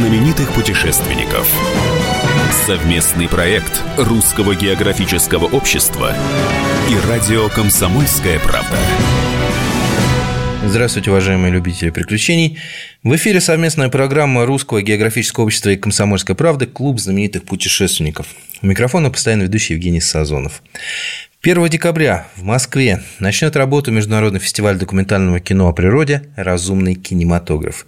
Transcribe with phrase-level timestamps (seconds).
[0.00, 1.46] знаменитых путешественников.
[2.64, 6.16] Совместный проект Русского географического общества
[6.88, 8.78] и радио «Комсомольская правда».
[10.64, 12.58] Здравствуйте, уважаемые любители приключений.
[13.02, 18.28] В эфире совместная программа Русского географического общества и Комсомольской правды «Клуб знаменитых путешественников».
[18.62, 20.62] У микрофона постоянно ведущий Евгений Сазонов.
[21.42, 27.86] 1 декабря в Москве начнет работу Международный фестиваль документального кино о природе «Разумный кинематограф».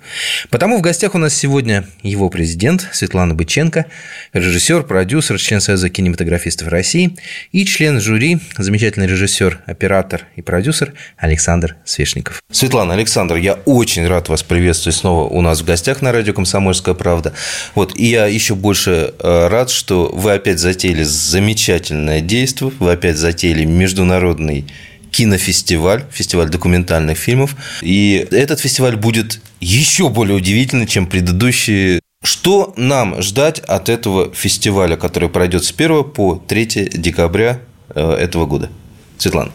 [0.48, 3.84] Потому в гостях у нас сегодня его президент Светлана Быченко,
[4.33, 7.19] режиссер, продюсер, член Союза кинематографистов России
[7.51, 12.43] и член жюри, замечательный режиссер, оператор и продюсер Александр Свешников.
[12.51, 16.95] Светлана, Александр, я очень рад вас приветствовать снова у нас в гостях на радио «Комсомольская
[16.95, 17.34] правда».
[17.74, 23.19] Вот, и я еще больше э, рад, что вы опять затеяли замечательное действие, вы опять
[23.19, 24.64] затеяли затеяли международный
[25.10, 27.56] кинофестиваль, фестиваль документальных фильмов.
[27.82, 32.01] И этот фестиваль будет еще более удивительный, чем предыдущие.
[32.23, 37.60] Что нам ждать от этого фестиваля, который пройдет с 1 по 3 декабря
[37.95, 38.71] э, этого года?
[39.18, 39.51] Светлана.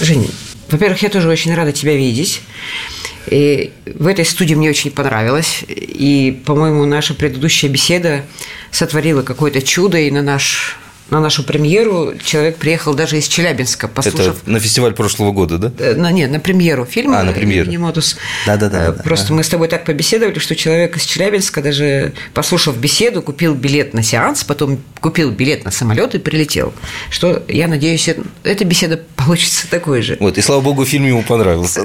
[0.00, 0.28] Женя,
[0.70, 2.40] во-первых, я тоже очень рада тебя видеть.
[3.26, 5.64] И в этой студии мне очень понравилось.
[5.68, 8.24] И, по-моему, наша предыдущая беседа
[8.70, 10.78] сотворила какое-то чудо, и на наш
[11.12, 14.38] на нашу премьеру человек приехал даже из Челябинска, послушав...
[14.42, 15.72] Это на фестиваль прошлого года, да?
[15.78, 17.20] Э, на, нет, на премьеру фильма.
[17.20, 17.70] А, на премьеру.
[17.70, 18.16] Немотус.
[18.46, 18.92] Да-да-да.
[19.04, 19.34] Просто ага.
[19.34, 24.02] мы с тобой так побеседовали, что человек из Челябинска, даже послушав беседу, купил билет на
[24.02, 26.72] сеанс, потом купил билет на самолет и прилетел.
[27.10, 28.08] Что, я надеюсь,
[28.42, 30.16] эта беседа получится такой же.
[30.18, 31.84] Вот, и слава богу, фильм ему понравился.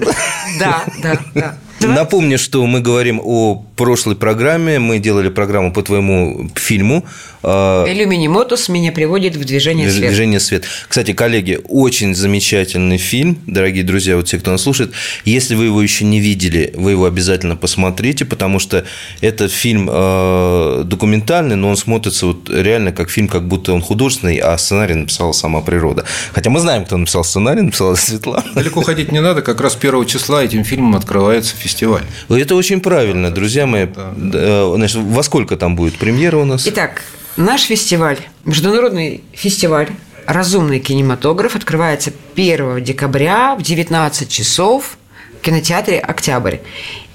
[0.58, 1.58] Да, да, да.
[1.82, 4.80] Напомню, что мы говорим о прошлой программе.
[4.80, 7.06] Мы делали программу по твоему фильму.
[7.44, 10.10] Lumine Motus меня приводит в движение свет.
[10.10, 10.66] Движение свет.
[10.90, 14.92] Кстати, коллеги, очень замечательный фильм, дорогие друзья, вот те, кто нас слушает.
[15.24, 18.84] Если вы его еще не видели, вы его обязательно посмотрите, потому что
[19.22, 24.38] это фильм э, документальный, но он смотрится вот реально как фильм, как будто он художественный,
[24.38, 26.04] а сценарий написала сама природа.
[26.34, 28.46] Хотя мы знаем, кто написал сценарий, написала Светлана.
[28.56, 32.04] Далеко ходить не надо, как раз 1 числа этим фильмом открывается фестиваль.
[32.30, 33.86] Это очень правильно, друзья мои.
[33.86, 34.14] Да.
[34.16, 36.68] Э, значит, во сколько там будет премьера у нас?
[36.68, 37.02] Итак,
[37.38, 39.90] Наш фестиваль, международный фестиваль
[40.26, 44.98] «Разумный кинематограф» открывается 1 декабря в 19 часов
[45.40, 46.58] в кинотеатре «Октябрь».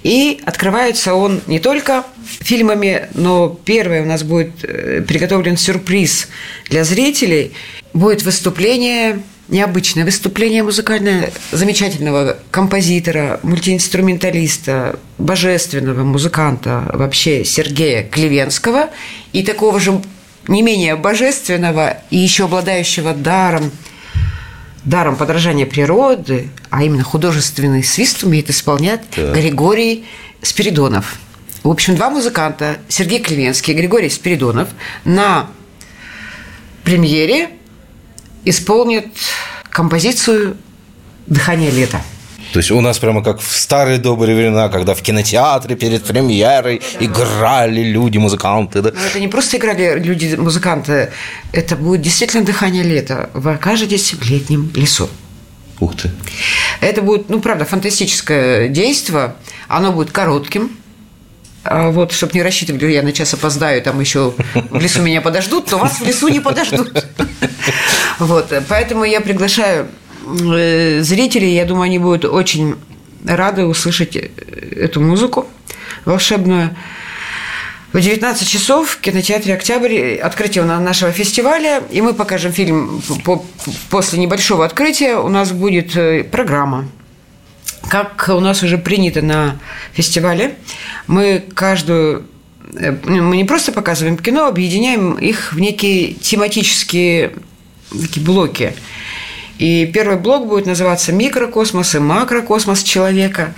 [0.04, 6.28] И открывается он не только фильмами, но первое у нас будет э, приготовлен сюрприз
[6.70, 7.52] для зрителей.
[7.92, 18.88] Будет выступление необычное выступление музыкальное замечательного композитора, мультиинструменталиста, божественного музыканта вообще Сергея Клевенского
[19.32, 20.00] и такого же
[20.48, 23.70] не менее божественного и еще обладающего даром
[24.84, 29.32] даром подражания природы, а именно художественный свист умеет исполнять да.
[29.32, 30.06] Григорий
[30.40, 31.18] Спиридонов.
[31.62, 34.70] В общем, два музыканта, Сергей Клевенский и Григорий Спиридонов,
[35.04, 35.46] на
[36.82, 37.50] премьере
[38.44, 39.06] исполнит
[39.70, 40.56] композицию
[41.26, 42.00] «Дыхание лета».
[42.52, 46.82] То есть у нас прямо как в старые добрые времена, когда в кинотеатре перед премьерой
[47.00, 48.82] играли люди, музыканты.
[48.82, 48.92] Да?
[48.94, 51.10] Но это не просто играли люди, музыканты,
[51.52, 53.30] это будет действительно дыхание лета.
[53.32, 55.08] Вы окажетесь в летнем лесу.
[55.80, 56.10] Ух ты.
[56.80, 59.34] Это будет, ну, правда, фантастическое действие.
[59.66, 60.70] Оно будет коротким,
[61.90, 64.34] вот, чтобы не рассчитывали, я на час опоздаю, там еще
[64.70, 67.04] в лесу меня подождут, то вас в лесу не подождут.
[68.18, 69.88] Вот, поэтому я приглашаю
[70.26, 72.76] э, зрителей, я думаю, они будут очень
[73.26, 74.28] рады услышать э,
[74.76, 75.46] эту музыку
[76.04, 76.76] волшебную.
[77.92, 83.02] В 19 часов в кинотеатре «Октябрь» открытие нашего фестиваля, и мы покажем фильм
[83.90, 85.16] после небольшого открытия.
[85.16, 86.88] У нас будет э, программа
[87.88, 89.58] как у нас уже принято на
[89.92, 90.56] фестивале,
[91.06, 92.24] мы каждую
[92.74, 97.32] э, мы не просто показываем кино, объединяем их в некие тематические
[97.90, 98.74] такие блоки.
[99.58, 103.54] И первый блок будет называться «Микрокосмос» и «Макрокосмос человека».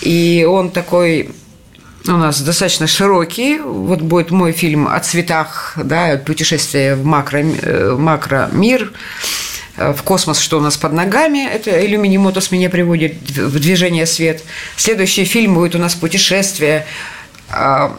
[0.00, 1.30] И он такой
[2.06, 3.58] у нас достаточно широкий.
[3.58, 8.92] Вот будет мой фильм о цветах, да, путешествие в макро, э, макромир.
[8.92, 9.43] Э,
[9.76, 11.46] в космос, что у нас под ногами.
[11.46, 14.42] Это иллюмини мотос меня приводит в движение свет.
[14.76, 16.86] Следующий фильм будет у нас путешествие.
[17.50, 17.96] А,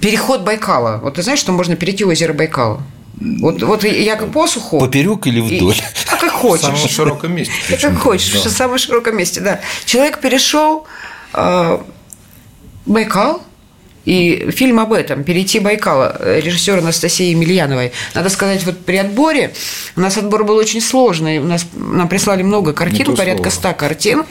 [0.00, 0.98] переход Байкала.
[1.02, 2.82] Вот ты знаешь, что можно перейти озеро Байкала?
[3.20, 4.78] Вот, вот я по посуху.
[4.78, 5.74] Поперек или вдоль?
[5.74, 5.82] И,
[6.12, 6.64] а как хочешь.
[6.64, 7.52] В самом широком месте.
[7.80, 8.48] Как хочешь, да.
[8.48, 9.60] в самом широком месте, да.
[9.86, 10.86] Человек перешел
[11.32, 11.78] э,
[12.84, 13.42] Байкал,
[14.06, 17.92] и фильм об этом «Перейти Байкала» режиссера Анастасии Емельяновой.
[18.14, 19.52] Надо сказать, вот при отборе
[19.96, 21.38] у нас отбор был очень сложный.
[21.38, 24.24] У нас, нам прислали много картин, порядка ста картин.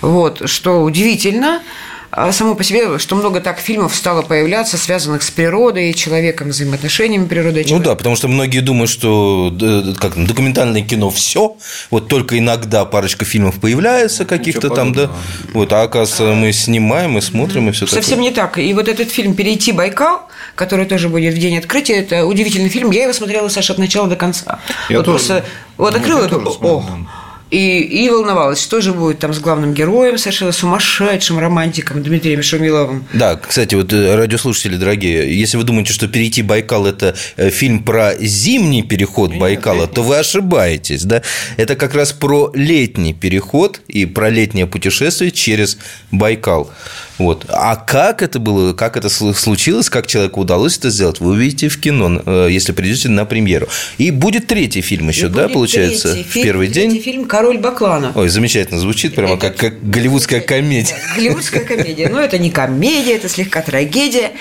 [0.00, 1.62] Вот, что удивительно.
[2.12, 7.26] А, само по себе, что много так фильмов стало появляться, связанных с природой, человеком, взаимоотношениями
[7.26, 7.90] природы и Ну человека.
[7.90, 11.56] да, потому что многие думают, что э, как, там, документальное кино все,
[11.90, 15.10] вот только иногда парочка фильмов появляется каких-то там, да,
[15.54, 18.02] вот, а оказывается мы снимаем и смотрим и все такое.
[18.02, 18.58] Совсем не так.
[18.58, 20.22] И вот этот фильм «Перейти Байкал»,
[20.56, 22.90] который тоже будет в день открытия, это удивительный фильм.
[22.90, 24.58] Я его смотрела, Саша, от начала до конца.
[24.88, 25.18] Я вот тоже.
[25.18, 25.44] просто
[25.76, 27.19] вот Ну, открыла, я тоже о, да.
[27.50, 33.04] И, и волновалась, что же будет там с главным героем, совершенно сумасшедшим романтиком Дмитрием Шумиловым.
[33.12, 37.82] Да, кстати, вот э, радиослушатели дорогие, если вы думаете, что перейти Байкал это э, фильм
[37.82, 41.22] про зимний переход Байкала, то вы ошибаетесь, да?
[41.56, 45.76] Это как раз про летний переход и про летнее путешествие через
[46.10, 46.70] Байкал.
[47.18, 47.44] Вот.
[47.48, 51.68] А как это было, как это слу- случилось, как человеку удалось это сделать, вы увидите
[51.68, 53.68] в кино, э, если придете на премьеру.
[53.98, 57.02] И будет третий фильм еще, И да, получается, третий в фильм- первый третий день?
[57.02, 58.12] фильм «Король Баклана».
[58.14, 60.96] Ой, замечательно звучит, прямо как, как голливудская комедия.
[61.16, 62.10] Голливудская комедия.
[62.10, 64.32] Но это не комедия, это слегка трагедия.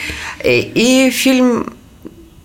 [0.44, 0.70] И,
[1.08, 1.74] и фильм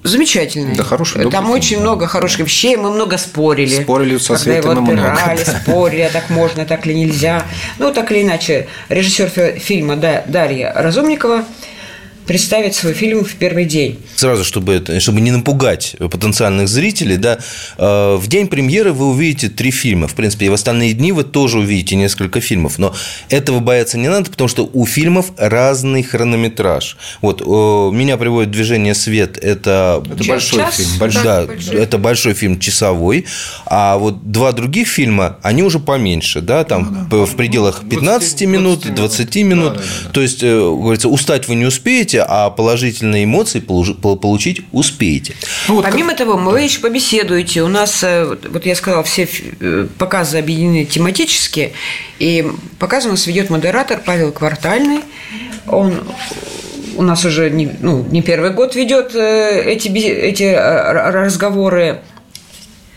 [0.04, 0.76] замечательный.
[0.76, 1.82] Да, хороший, добрый Там фильм, очень да.
[1.82, 3.82] много хороших вещей, мы много спорили.
[3.82, 4.60] Спорили со мы
[4.92, 7.42] много, спорили, а так можно, так ли нельзя.
[7.78, 11.44] Ну, так или иначе, режиссер фи- фильма Да- Дарья Разумникова
[12.26, 13.98] представит свой фильм в первый день.
[14.16, 17.38] Сразу, чтобы, это, чтобы не напугать потенциальных зрителей, да,
[17.78, 20.08] э, в день премьеры вы увидите три фильма.
[20.08, 22.78] В принципе, и в остальные дни вы тоже увидите несколько фильмов.
[22.78, 22.94] Но
[23.28, 26.96] этого бояться не надо, потому что у фильмов разный хронометраж.
[27.20, 29.36] Вот э, меня приводит движение свет.
[29.38, 30.88] Это, Это Час- большой час, фильм.
[30.92, 30.98] да.
[30.98, 31.22] Большой.
[31.24, 33.26] да, большой это большой фильм часовой,
[33.66, 38.80] а вот два других фильма, они уже поменьше, да, там п- в пределах 15 минут,
[38.80, 39.74] 20 20 минут.
[39.74, 40.10] Да, да, да.
[40.10, 45.34] То есть, э, говорится, устать вы не успеете, а положительные эмоции полу- пол- получить успеете.
[45.68, 47.62] Ну, вот Помимо того, вы еще побеседуете.
[47.62, 49.28] У нас, э, вот- я сказала, все
[49.60, 51.72] э, показы объединены тематически.
[52.18, 52.46] И
[52.78, 55.00] показ у нас ведет модератор Павел Квартальный.
[55.66, 56.04] Он
[56.96, 62.00] у нас уже не, ну, не первый год ведет э, эти, эти разговоры.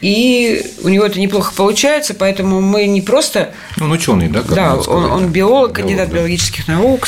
[0.01, 4.41] И у него это неплохо получается, поэтому мы не просто он ученый, да?
[4.41, 6.17] как да, он, он биолог, кандидат да.
[6.17, 7.07] биологических наук,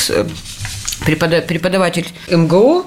[1.05, 2.85] преподаватель МГУ,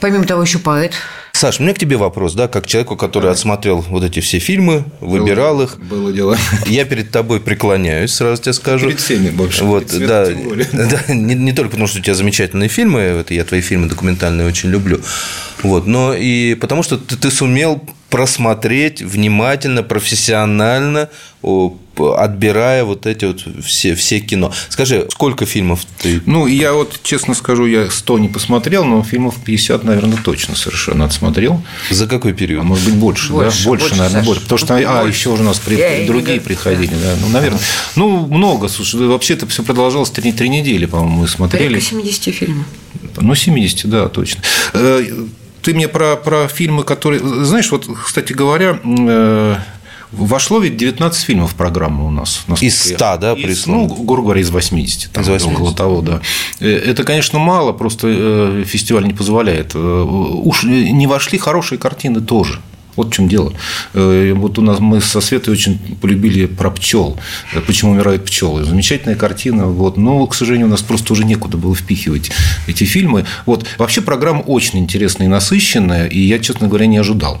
[0.00, 0.92] помимо того еще поэт.
[1.32, 4.84] Саш, у меня к тебе вопрос, да, как человеку, который отсмотрел вот эти все фильмы,
[5.00, 5.78] выбирал их.
[5.78, 6.38] Было дело.
[6.66, 8.86] Я перед тобой преклоняюсь, сразу тебе скажу.
[8.86, 10.26] Перед всеми больше, Вот, перед да,
[10.72, 14.46] да не, не только потому, что у тебя замечательные фильмы, это я твои фильмы документальные
[14.46, 15.00] очень люблю,
[15.64, 17.82] вот, но и потому, что ты, ты сумел
[18.14, 21.08] просмотреть внимательно, профессионально,
[21.98, 24.52] отбирая вот эти вот все, все кино.
[24.68, 29.34] Скажи, сколько фильмов ты Ну, я вот, честно скажу, я 100 не посмотрел, но фильмов
[29.44, 31.60] 50, наверное, точно совершенно отсмотрел.
[31.90, 32.60] за какой период?
[32.60, 33.68] А может быть, больше, Больше, да?
[33.68, 34.26] Больше, больше, наверное, Саша.
[34.26, 34.42] больше.
[34.42, 35.18] Потому что, а, Больше.
[35.18, 37.16] еще уже у нас при- Я другие не- приходили, да.
[37.20, 37.60] Ну, наверное.
[37.96, 41.66] Ну, много, слушай, вообще это все продолжалось три, три недели, по-моему, мы смотрели.
[41.66, 42.66] Порядка 70 фильмов.
[43.16, 44.40] Ну, 70, да, точно.
[45.64, 47.20] Ты мне про, про фильмы, которые...
[47.44, 49.56] Знаешь, вот, кстати говоря, э,
[50.12, 52.44] вошло ведь 19 фильмов в программу у нас.
[52.60, 53.66] Из я- 100, да, Из?
[53.66, 55.10] Ну, грубо говоря, из 80.
[55.12, 55.58] Там, Из 80.
[55.58, 56.20] Около того, да.
[56.60, 59.74] Э, Это, конечно, мало, просто э, фестиваль не позволяет.
[59.74, 62.60] Уж не вошли хорошие картины тоже.
[62.96, 63.52] Вот в чем дело.
[63.94, 67.18] Э, Вот у нас мы со Светой очень полюбили про пчел.
[67.66, 68.64] Почему умирают пчелы.
[68.64, 69.66] Замечательная картина.
[69.66, 69.96] Вот.
[69.96, 72.30] Но, к сожалению, у нас просто уже некуда было впихивать
[72.66, 73.24] эти фильмы.
[73.46, 73.66] Вот.
[73.78, 77.40] Вообще программа очень интересная и насыщенная, и я, честно говоря, не ожидал.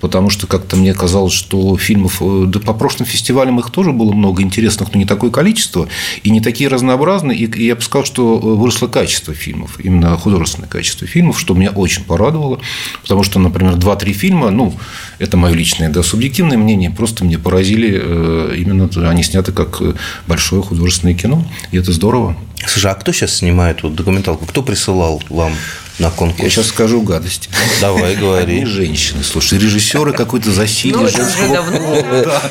[0.00, 4.12] Потому что как-то мне казалось, что фильмов, э, да по прошлым фестивалям их тоже было
[4.12, 5.88] много интересных, но не такое количество,
[6.22, 7.38] и не такие разнообразные.
[7.38, 11.70] И я бы сказал, что э, выросло качество фильмов, именно художественное качество фильмов, что меня
[11.70, 12.60] очень порадовало.
[13.02, 14.74] Потому что, например, два-три фильма, ну,
[15.18, 19.82] это мое личное, да, субъективное мнение, просто мне поразили э, именно, они сняты как
[20.26, 22.36] большое художественное кино, и это здорово.
[22.66, 24.46] Слушай, а кто сейчас снимает вот документалку?
[24.46, 25.52] Кто присылал вам
[25.98, 26.42] на конкурс?
[26.42, 27.48] Я сейчас скажу гадость.
[27.80, 28.54] Давай, говори.
[28.60, 31.64] Одни женщины, слушай, режиссеры какой-то засилие Ну, женского.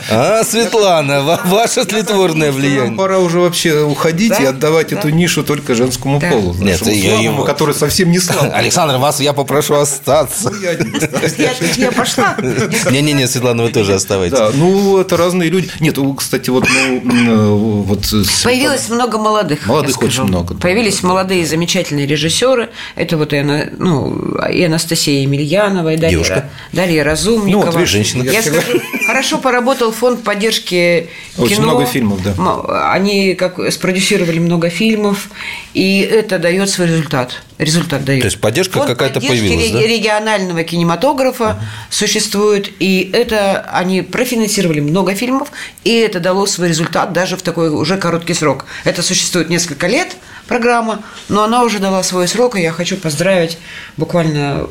[0.10, 2.98] А, Светлана, ва- ваше тлетворное Нам влияние.
[2.98, 5.00] пора уже вообще уходить и отдавать Да.
[5.00, 6.54] эту нишу только женскому полу.
[6.60, 8.52] Нет, слабому, его- который совсем не слабый.
[8.54, 10.50] Александр, вас я попрошу остаться.
[10.50, 10.72] Ну, я
[11.78, 12.36] я пошла.
[12.92, 14.38] Не-не-не, Светлана, вы тоже оставайтесь.
[14.38, 15.70] Да, ну это разные люди.
[15.80, 16.66] Нет, кстати, вот,
[17.04, 19.66] ну, вот с- Появилось много молодых.
[19.68, 20.56] Молодых очень много.
[20.56, 22.70] Появились молодые замечательные режиссеры.
[22.96, 24.16] Это вот и, Ана- ну,
[24.52, 26.50] и Анастасия Емельянова, и Дарья, Девушка.
[26.72, 27.66] Дарья Разумникова.
[27.72, 28.24] Ну, вот женщина.
[28.24, 31.68] Я скажу, хорошо поработал фонд поддержки Очень кино.
[31.68, 32.92] много фильмов, да.
[32.92, 35.30] Они как спродюсировали много фильмов,
[35.74, 37.42] и это дает свой результат.
[37.60, 38.22] Результат дает.
[38.22, 39.80] То есть поддержка Фонд какая-то появилась, да?
[39.80, 45.52] реги- регионального кинематографа существует, и это они профинансировали много фильмов,
[45.84, 48.66] и это дало свой результат даже в такой уже короткий срок.
[48.84, 50.16] Это существует несколько лет,
[50.48, 53.58] программа, но она уже дала свой срок, и я хочу поздравить
[53.98, 54.68] буквально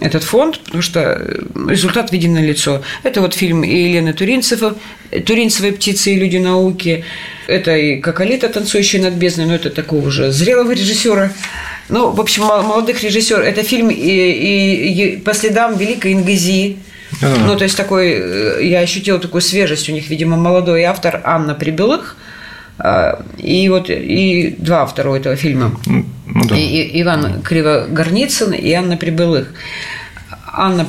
[0.00, 1.20] этот фонд, потому что
[1.68, 2.82] результат виден на лицо.
[3.02, 4.76] Это вот фильм и Елены Туринцева,
[5.24, 7.04] Туринцевой «Птицы и люди науки»,
[7.46, 11.30] это и Коколита, танцующая над бездной, но это такого уже зрелого режиссера.
[11.88, 13.44] Ну, в общем, молодых режиссеров.
[13.44, 16.78] Это фильм и, и, и по следам Великой Ингези.
[17.22, 17.46] А-а-а.
[17.46, 21.54] Ну, то есть такой, э, я ощутила такую свежесть у них, видимо, молодой автор Анна
[21.54, 22.16] Прибылых.
[22.78, 25.78] А, и вот и два автора у этого фильма.
[25.86, 26.04] Ну,
[26.48, 26.56] да.
[26.56, 29.52] и, и, Иван Кривогорницын и Анна Прибылых.
[30.52, 30.86] Анна,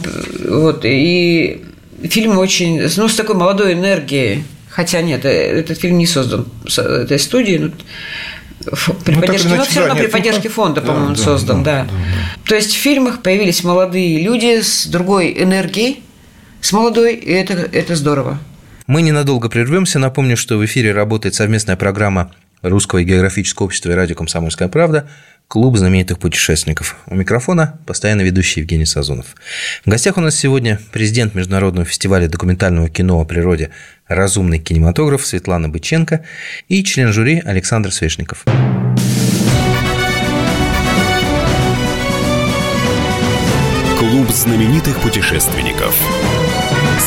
[0.47, 1.63] вот, и
[2.03, 4.43] фильм очень, ну, с такой молодой энергией.
[4.69, 7.71] Хотя нет, э, этот фильм не создан этой студией, но
[9.05, 11.89] при ну, поддержке, но все равно при поддержке фонда, да, по-моему, да, создан, да, да.
[11.89, 11.93] да.
[12.45, 16.03] То есть в фильмах появились молодые люди с другой энергией,
[16.61, 18.39] с молодой, и это, это здорово.
[18.87, 19.97] Мы ненадолго прервемся.
[19.97, 25.09] Напомню, что в эфире работает совместная программа Русского географического общества и радио «Комсомольская правда»
[25.47, 26.95] Клуб знаменитых путешественников.
[27.05, 29.35] У микрофона постоянно ведущий Евгений Сазонов.
[29.85, 33.69] В гостях у нас сегодня президент Международного фестиваля документального кино о природе
[34.07, 36.25] «Разумный кинематограф» Светлана Быченко
[36.67, 38.43] и член жюри Александр Свешников.
[43.99, 45.95] Клуб знаменитых путешественников.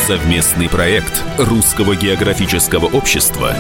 [0.07, 3.55] Совместный проект Русского географического общества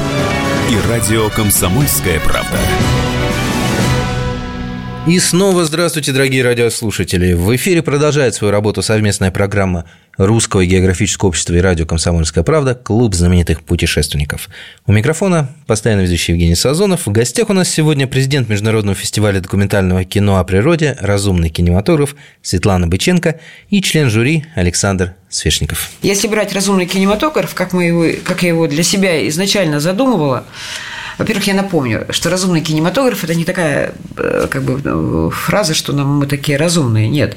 [0.70, 2.56] и радио «Комсомольская правда».
[5.06, 7.32] И снова здравствуйте, дорогие радиослушатели.
[7.32, 9.86] В эфире продолжает свою работу совместная программа
[10.18, 14.48] Русского географического общества и радио «Комсомольская правда» «Клуб знаменитых путешественников».
[14.84, 17.06] У микрофона постоянно ведущий Евгений Сазонов.
[17.06, 22.88] В гостях у нас сегодня президент Международного фестиваля документального кино о природе «Разумный кинематограф» Светлана
[22.88, 23.38] Быченко
[23.70, 25.92] и член жюри Александр Свешников.
[26.02, 30.44] Если брать «Разумный кинематограф», как, мы его, как я его для себя изначально задумывала,
[31.18, 36.26] во-первых, я напомню, что разумный кинематограф– это не такая э, как бы, фраза, что мы
[36.26, 37.08] такие разумные.
[37.08, 37.36] Нет.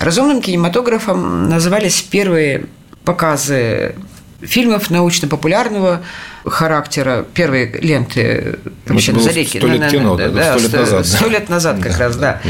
[0.00, 2.64] Разумным кинематографом назывались первые
[3.04, 3.94] показы
[4.40, 6.02] фильмов научно-популярного
[6.46, 9.58] характера, первые ленты вообще на зарейке.
[9.58, 11.06] Сто лет кино, да, да, сто лет назад.
[11.06, 12.40] Сто лет назад как раз, да.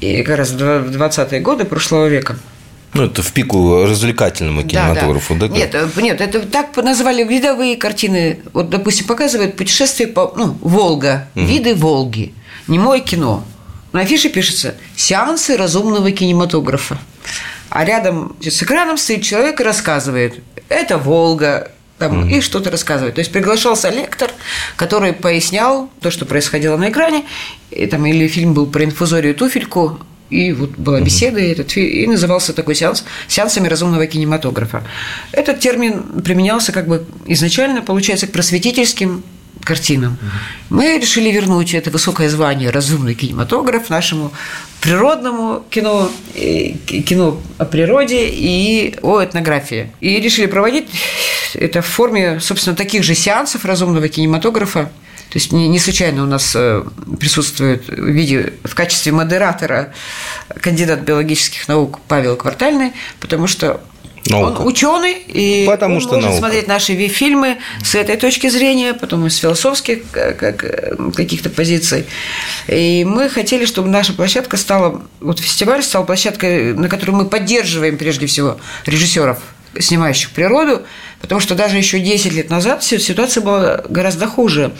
[0.00, 2.36] И как раз в 20-е годы прошлого века.
[2.96, 5.48] Ну, это в пику развлекательному кинематографу, да?
[5.48, 5.54] да?
[5.54, 8.40] Нет, э, нет, это так назвали видовые картины.
[8.52, 11.44] Вот, допустим, показывают путешествие по ну, Волга, угу.
[11.44, 12.34] виды Волги,
[12.68, 13.44] немое кино.
[13.92, 16.98] На афише пишется «Сеансы разумного кинематографа».
[17.70, 23.14] А рядом с экраном стоит человек и рассказывает «Это Волга», там, mm и что-то рассказывает.
[23.14, 24.30] То есть приглашался лектор,
[24.76, 27.24] который пояснял то, что происходило на экране,
[27.70, 29.98] и, там, или фильм был про инфузорию туфельку,
[30.30, 34.82] и вот была беседа, и, этот, и назывался такой сеанс сеансами разумного кинематографа.
[35.32, 39.22] Этот термин применялся как бы изначально, получается, к просветительским
[39.62, 40.16] картинам.
[40.70, 44.32] Мы решили вернуть это высокое звание разумный кинематограф нашему
[44.80, 49.90] природному кино, кино о природе и о этнографии.
[50.00, 50.88] И решили проводить
[51.54, 54.90] это в форме, собственно, таких же сеансов разумного кинематографа
[55.30, 56.82] то есть не, не случайно у нас э,
[57.18, 59.92] присутствует в виде в качестве модератора
[60.60, 63.80] кандидат биологических наук Павел Квартальный, потому что
[64.28, 64.60] Наука.
[64.60, 66.38] Он ученый, и Потому он что может наука.
[66.38, 70.38] смотреть наши фильмы с этой точки зрения, потом и с философских как,
[71.14, 72.06] каких-то позиций.
[72.68, 77.98] И мы хотели, чтобы наша площадка стала, вот фестиваль стал площадкой, на которой мы поддерживаем
[77.98, 79.38] прежде всего режиссеров
[79.80, 80.82] снимающих природу,
[81.20, 84.72] потому что даже еще 10 лет назад ситуация была гораздо хуже.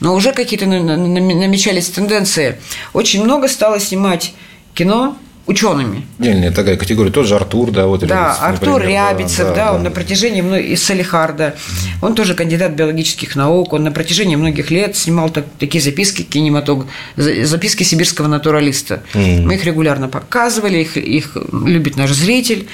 [0.00, 2.60] Но уже какие-то намечались тенденции.
[2.92, 4.34] Очень много стало снимать
[4.74, 5.16] кино
[5.50, 6.06] учеными.
[6.18, 8.06] Отдельная такая категория, тоже Артур, да, вот.
[8.06, 11.56] Да, Артур например, Рябицев, да, да, да, он на протяжении многих, из Салихарда,
[12.00, 16.86] он тоже кандидат биологических наук, он на протяжении многих лет снимал так, такие записки кинематог,
[17.16, 19.02] записки сибирского натуралиста.
[19.14, 19.42] Mm.
[19.42, 22.68] Мы их регулярно показывали, их, их любит наш зритель.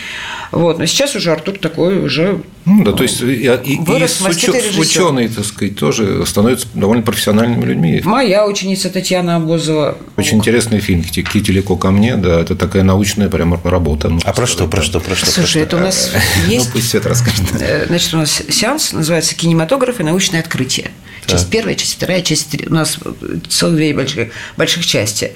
[0.53, 0.79] Вот.
[0.79, 5.29] Но сейчас уже Артур такой уже ну, да, то есть и, и, вырос и ученые,
[5.29, 8.03] так сказать, тоже становятся довольно профессиональными людьми.
[8.05, 9.97] Моя ученица Татьяна Обозова.
[10.17, 14.09] Очень интересный фильм «Кителико ко мне», да, это такая научная прямо работа.
[14.09, 15.27] Ну, а про что, про что, про что?
[15.27, 15.59] Слушай, про что?
[15.61, 16.13] это у нас
[16.45, 16.67] ну, есть...
[16.67, 17.45] Ну, пусть Света расскажет.
[17.61, 20.91] Э, значит, у нас сеанс называется «Кинематограф и научное открытие».
[21.27, 21.51] Часть да.
[21.51, 22.67] первая, часть вторая, часть три.
[22.67, 22.99] У нас
[23.49, 25.33] целых две больших, больших части.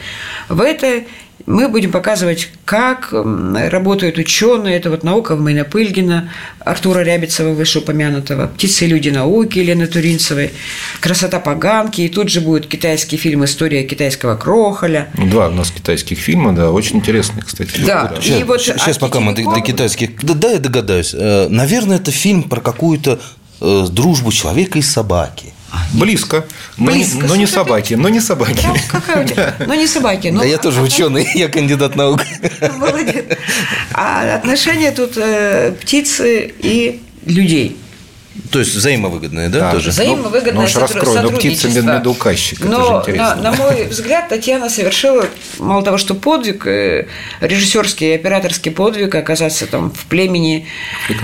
[0.49, 1.07] В этой
[1.47, 4.77] мы будем показывать, как работают ученые.
[4.77, 6.31] Это вот наука Майна Пыльгина,
[6.61, 10.51] Артура Рябицева, вышеупомянутого, «Птицы и люди науки» Елены Туринцевой,
[11.01, 12.03] «Красота поганки».
[12.03, 15.09] И тут же будет китайский фильм «История китайского крохоля».
[15.15, 17.81] Два у нас китайских фильма, да, очень интересные, кстати.
[17.81, 18.21] Да, да.
[18.21, 20.23] Сейчас, вот сейчас пока мы до, до китайских...
[20.23, 21.15] Да, да, я догадаюсь.
[21.15, 23.21] Э, наверное, это фильм про какую-то
[23.61, 25.55] э, дружбу человека и собаки.
[25.93, 26.45] Близко.
[26.77, 27.23] Но, Близко.
[27.23, 27.95] Не, но не собаки.
[27.95, 28.61] Но не собаки.
[28.63, 29.55] Да, какая у тебя?
[29.67, 30.31] Ну, не собаки.
[30.31, 32.21] Да я тоже ученый, я кандидат наук.
[32.77, 33.25] Молодец.
[33.93, 37.77] А отношения тут э, птицы и людей.
[38.51, 39.71] То есть взаимовыгодное, да, Да.
[39.73, 39.91] тоже?
[39.91, 41.81] Взаимовыгодное Ну, уж раскрой, ну, птица сотрудничество.
[41.99, 43.37] медоуказчик, это же Но, интересно.
[43.37, 45.25] на, на мой взгляд, Татьяна совершила,
[45.59, 47.07] мало того, что подвиг, э,
[47.41, 50.67] режиссерский и операторский подвиг, оказаться там в племени,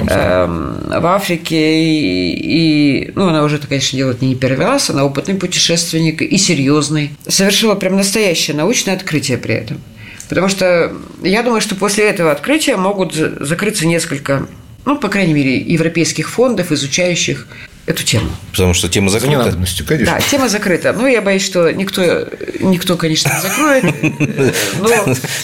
[0.09, 5.05] эм, в Африке, и, и, ну, она уже это, конечно, делает не первый раз, она
[5.05, 7.11] опытный путешественник и серьезный.
[7.27, 9.81] Совершила прям настоящее научное открытие при этом.
[10.29, 10.93] Потому что
[11.23, 14.47] я думаю, что после этого открытия могут за- закрыться несколько,
[14.87, 17.47] ну, по крайней мере, европейских фондов, изучающих
[17.87, 18.29] эту тему.
[18.51, 19.53] Потому что тема За закрыта.
[19.87, 20.07] конечно.
[20.07, 20.93] Да, тема закрыта.
[20.93, 22.27] Ну, я боюсь, что никто,
[22.61, 23.85] никто конечно, не закроет.
[24.81, 24.89] Но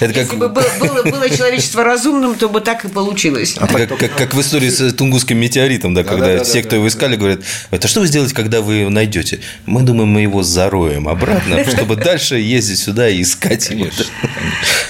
[0.01, 3.57] Это как- если бы было, было- было человечество разумным, то бы так и получилось.
[3.61, 6.77] Это как, как- как в истории с Тунгусским метеоритом, да, когда да, те, да, кто
[6.77, 9.39] его искали, говорят, это что вы сделаете, когда вы его найдете?
[9.67, 13.87] Мы думаем, мы его зароем обратно, чтобы дальше ездить сюда и искать его.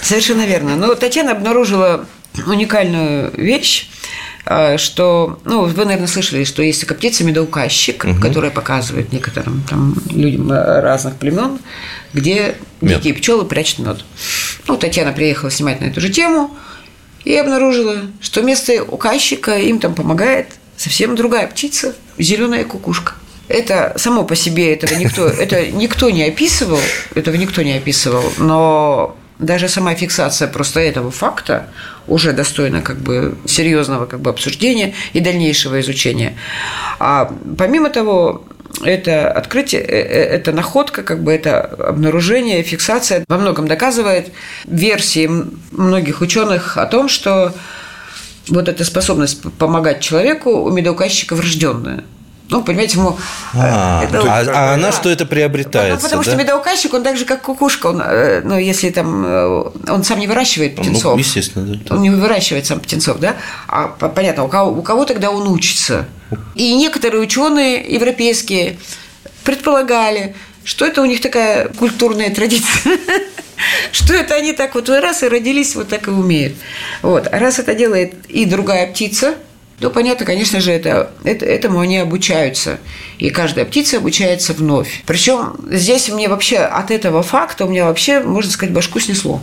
[0.03, 0.77] Совершенно верно.
[0.77, 2.07] Но Татьяна обнаружила
[2.47, 3.92] уникальную вещь, а,
[4.79, 10.51] что, ну, вы, наверное, слышали, что есть такая птица медоуказчик, которая показывает некоторым там, людям
[10.51, 11.59] э, разных племен,
[12.13, 12.99] где Мед.
[12.99, 14.05] дикие пчелы прячут мед.
[14.67, 16.57] Ну, Татьяна приехала снимать на эту же тему
[17.25, 23.15] и обнаружила, что вместо указчика им там помогает совсем другая птица, зеленая кукушка.
[23.49, 26.81] Это само по себе этого никто, это никто не описывал,
[27.15, 31.69] этого никто не описывал, но даже сама фиксация просто этого факта
[32.07, 36.37] уже достойна как бы серьезного как бы обсуждения и дальнейшего изучения.
[36.99, 38.45] А помимо того,
[38.83, 44.33] это открытие, э, э, это находка, как бы это обнаружение, фиксация во многом доказывает
[44.65, 45.31] версии
[45.71, 47.53] многих ученых о том, что
[48.49, 52.05] вот эта способность помогать человеку у медоуказчика врожденная.
[52.53, 53.11] Ну, понимаете, ему...
[53.55, 54.93] э, А, это- а- а она да.
[54.93, 56.03] что это Ну, приобретается?
[56.05, 56.39] потому что да?
[56.43, 60.27] медоуказчик, он так же, как кукушка, он, э, ну, если там, э, он сам не
[60.27, 61.19] выращивает Ну, птенцов.
[61.19, 61.95] естественно, да.
[61.95, 63.37] Он не выращивает сам птенцов, да?
[63.69, 66.07] А по- понятно, у кого, у кого тогда он учится?
[66.55, 68.77] И некоторые ученые европейские
[69.45, 70.35] предполагали,
[70.65, 72.99] что это у них такая культурная традиция.
[73.93, 76.55] Что это они так вот раз и родились, вот так и умеют.
[77.03, 77.29] Вот.
[77.33, 79.35] А раз это делает и другая птица,
[79.83, 82.79] то понятно, конечно же, это, это, этому они обучаются.
[83.19, 85.03] И каждая птица обучается вновь.
[85.07, 89.43] Причем здесь мне вообще от этого факта у меня вообще, можно сказать, башку снесло.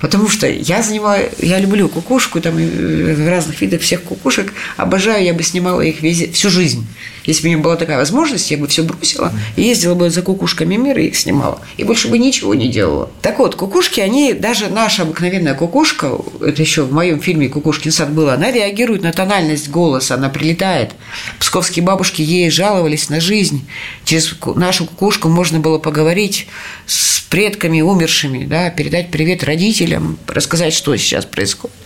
[0.00, 5.32] Потому что я занимаю, я люблю кукушку, там и разных видов всех кукушек, обожаю, я
[5.32, 6.84] бы снимала их везде, всю жизнь.
[7.28, 10.22] Если бы у меня была такая возможность, я бы все бросила и ездила бы за
[10.22, 11.60] кукушками мира и их снимала.
[11.76, 13.10] И больше бы ничего не делала.
[13.20, 18.12] Так вот, кукушки, они, даже наша обыкновенная кукушка, это еще в моем фильме «Кукушкин сад»
[18.12, 20.92] было, она реагирует на тональность голоса, она прилетает.
[21.38, 23.68] Псковские бабушки ей жаловались на жизнь.
[24.06, 26.46] Через нашу кукушку можно было поговорить
[26.86, 31.76] с предками умершими, да, передать привет родителям, рассказать, что сейчас происходит.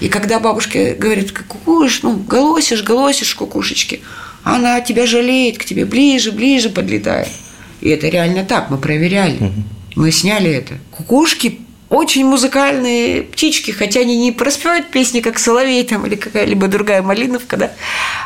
[0.00, 4.02] И когда бабушка говорит, кукуш, ну, голосишь, голосишь, кукушечки,
[4.44, 7.28] она тебя жалеет, к тебе ближе, ближе подлетает.
[7.80, 9.52] И это реально так, мы проверяли.
[9.96, 10.74] Мы сняли это.
[10.90, 17.02] Кукушки очень музыкальные птички, хотя они не проспевают песни, как соловей там, или какая-либо другая
[17.02, 17.72] малиновка, да,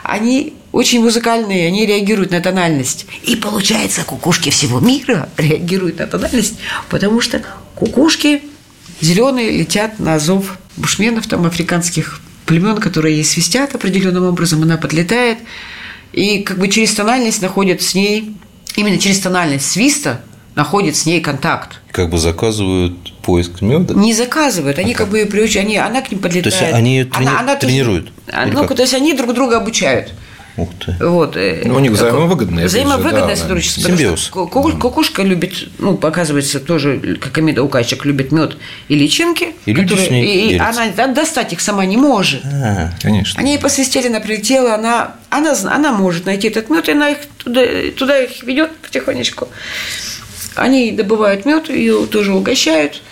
[0.02, 3.06] они очень музыкальные, они реагируют на тональность.
[3.22, 6.58] И получается, кукушки всего мира реагируют на тональность,
[6.90, 7.42] потому что
[7.74, 8.42] кукушки
[9.00, 15.38] зеленые летят на зов бушменов, там, африканских племен, которые ей свистят определенным образом, она подлетает,
[16.14, 18.36] и как бы через тональность находит с ней,
[18.76, 20.20] именно через тональность свиста
[20.54, 21.80] находит с ней контакт.
[21.90, 23.94] Как бы заказывают поиск меда.
[23.94, 26.54] Не заказывают, они как бы ее приучают, они, она к ним подлетает.
[26.56, 28.12] То есть они её трени- тоже- тренируют?
[28.32, 28.76] А, Или Ну, как?
[28.76, 30.12] то есть они друг друга обучают.
[30.56, 30.94] Ух ты.
[31.04, 31.36] Вот.
[31.36, 33.82] э, Ну, у них такое- взаимовыгодное, Взаимовыгодное да, сотрудничество.
[33.82, 34.28] симбиоз.
[34.28, 38.56] потому что ку- Кукушка любит, ну, оказывается, тоже, как и медоуказчик, любит мед
[38.88, 39.48] и личинки.
[39.66, 42.42] И которые- с ней и- и она достать их сама не может.
[42.44, 43.40] А, Конечно.
[43.40, 47.18] Они ей посвистели, она прилетела, она, она, она может найти этот мед, и она их
[47.38, 47.62] туда,
[47.96, 49.48] туда их ведет потихонечку.
[50.54, 53.02] Они добывают мед, ее тоже угощают,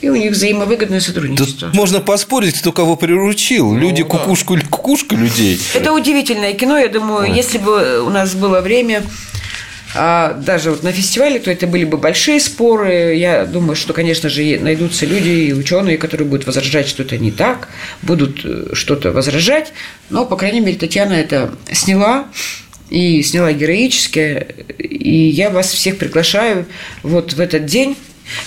[0.00, 1.68] и у них взаимовыгодное сотрудничество.
[1.68, 3.74] Тут можно поспорить, кто кого приручил.
[3.74, 5.60] Люди кукушку или кукушка людей.
[5.74, 6.78] Это удивительное кино.
[6.78, 9.02] Я думаю, если бы у нас было время,
[9.94, 13.14] а, даже вот на фестивале, то это были бы большие споры.
[13.16, 17.30] Я думаю, что, конечно же, найдутся люди и ученые, которые будут возражать, что это не
[17.30, 17.68] так,
[18.02, 19.72] будут э, что-то возражать.
[20.10, 22.26] Но, по крайней мере, Татьяна это сняла
[22.90, 24.46] и сняла героически.
[24.78, 26.66] И я вас всех приглашаю
[27.02, 27.96] вот в этот день.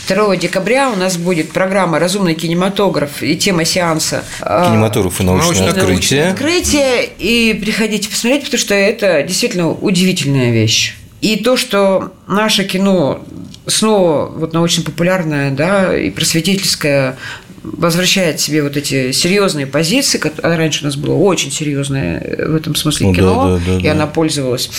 [0.07, 5.45] 2 декабря у нас будет программа «Разумный кинематограф» и тема сеанса а, Кинематограф и научное
[5.45, 6.27] научное научное открытие.
[6.29, 10.95] открытие, и приходите посмотреть, потому что это действительно удивительная вещь.
[11.21, 13.23] И то, что наше кино
[13.67, 17.17] снова вот научно-популярное, да, и просветительское
[17.63, 22.75] возвращает себе вот эти серьезные позиции, которые раньше у нас было очень серьезное в этом
[22.75, 23.91] смысле ну, кино, да, да, да, и да.
[23.91, 24.71] она пользовалась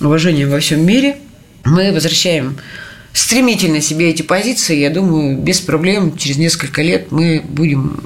[0.00, 1.16] уважением во всем мире.
[1.64, 2.58] Мы возвращаем
[3.16, 7.98] стремительно себе эти позиции, я думаю, без проблем через несколько лет мы будем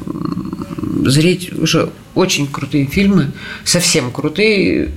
[1.04, 3.32] зреть уже очень крутые фильмы,
[3.64, 4.90] совсем крутые.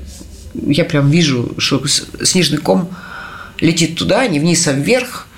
[0.53, 2.89] Я прям вижу, что снежный ком
[3.59, 5.27] летит туда, не вниз, а вверх–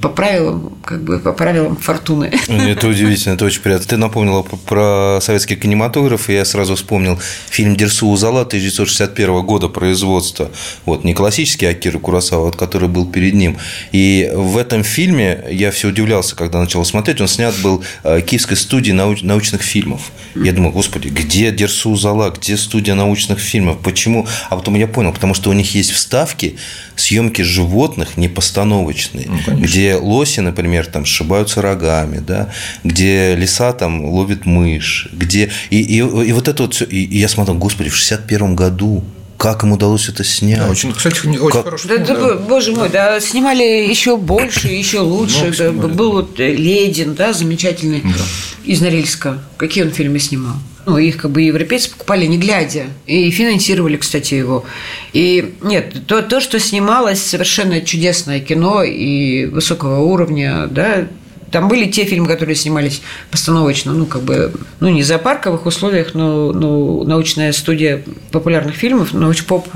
[0.00, 2.32] по правилам, как бы по правилам фортуны.
[2.48, 3.86] Это удивительно, это очень приятно.
[3.86, 10.50] Ты напомнила про советский кинематограф, и я сразу вспомнил фильм Дерсу Узала 1961 года производства.
[10.84, 13.58] Вот, не классический Акира Курасава, вот, который был перед ним.
[13.92, 17.20] И в этом фильме я все удивлялся, когда начал смотреть.
[17.20, 20.12] Он снят был э, киевской студией науч- научных фильмов.
[20.36, 23.78] Я думаю, господи, где Дерсу Узала, где студия научных фильмов?
[23.82, 24.26] Почему?
[24.48, 26.56] А потом я понял, потому что у них есть вставки,
[26.94, 32.48] съемки животных непостановочные, ну, где лоси, например, там сшибаются рогами, да,
[32.84, 36.84] где лиса там ловит мышь, где и, и, и вот это вот все.
[36.84, 39.04] И, и я смотрел, господи, в 61 году
[39.40, 40.58] как им удалось это снять?
[40.58, 41.64] Да, очень, кстати, очень как...
[41.64, 45.50] хороший да, да, Боже мой, да, снимали еще больше, еще лучше.
[45.72, 48.24] Ну, Был вот Ледин, да, замечательный да.
[48.64, 49.38] из Норильска.
[49.56, 50.56] Какие он фильмы снимал?
[50.90, 52.86] Ну, их как бы европейцы покупали не глядя.
[53.06, 54.64] И финансировали, кстати, его.
[55.12, 61.06] И нет, то, то что снималось, совершенно чудесное кино и высокого уровня, да,
[61.52, 66.14] там были те фильмы, которые снимались постановочно, ну, как бы, ну, не за парковых условиях,
[66.14, 69.68] но, но научная студия популярных фильмов, научпоп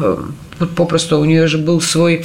[0.59, 2.25] попросту у нее же был свой,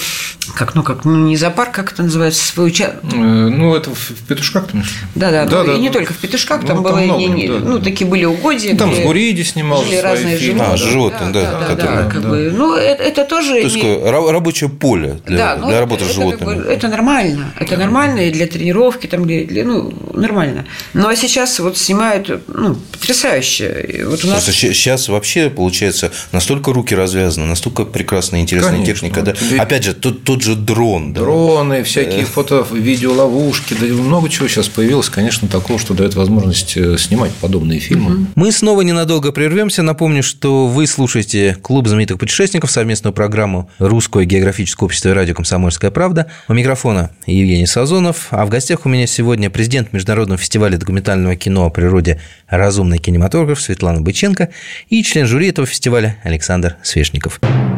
[0.56, 3.00] как, ну, как, ну, не зоопарк, как это называется, свой участок.
[3.04, 4.84] Э, ну, это в Петушках, там.
[5.16, 7.48] Да, да, да, ну, да, и не только в Петушках, там ну, было, много, не,
[7.48, 8.76] да, ну, такие были угодья.
[8.76, 10.66] Там с Гуриди снимал жили разные фильмы.
[10.66, 12.30] А, животные, да, да, да, да, да, как да.
[12.30, 13.54] бы, ну, это, это тоже...
[13.54, 14.32] То есть, не...
[14.32, 16.60] рабочее поле для, да, ну, для работы это, с животными.
[16.62, 20.66] Это, это нормально, это нормально и для тренировки, там, для, для, ну, нормально.
[20.94, 24.06] Ну, а сейчас вот снимают, ну, потрясающе.
[24.08, 24.46] Вот у нас...
[24.46, 27.86] Сейчас вообще, получается, настолько руки развязаны, настолько
[28.20, 29.34] прекрасная интересная техника, техника, да.
[29.34, 29.62] Тебе...
[29.62, 31.14] Опять же, тут, тут же дрон.
[31.14, 31.22] Да?
[31.22, 36.98] Дроны, всякие фото, видеоловушки, да много чего сейчас появилось, конечно, такого, что дает возможность э,
[36.98, 38.28] снимать подобные фильмы.
[38.36, 39.84] Мы снова ненадолго прервемся.
[39.84, 45.92] Напомню, что вы слушаете Клуб знаменитых путешественников, совместную программу Русское географическое общество и радио «Комсомольская
[45.92, 46.28] правда».
[46.48, 51.66] У микрофона Евгений Сазонов, а в гостях у меня сегодня президент Международного фестиваля документального кино
[51.66, 54.50] о природе «Разумный кинематограф» Светлана Быченко
[54.90, 57.40] и член жюри этого фестиваля Александр Свешников.
[57.40, 57.69] Клуб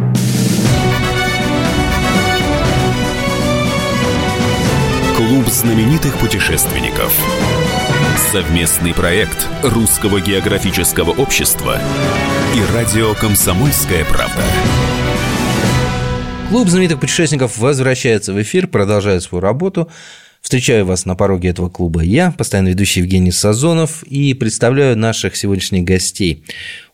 [5.52, 7.14] знаменитых путешественников.
[8.32, 11.78] Совместный проект Русского географического общества
[12.56, 14.42] и радио «Комсомольская правда».
[16.50, 19.90] Клуб знаменитых путешественников возвращается в эфир, продолжает свою работу.
[20.42, 25.84] Встречаю вас на пороге этого клуба я, постоянно ведущий Евгений Сазонов, и представляю наших сегодняшних
[25.84, 26.44] гостей.